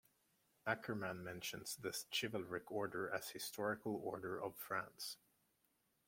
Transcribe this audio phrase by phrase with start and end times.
[0.67, 5.17] Ackermann mentions this chivalric order as historical order of France.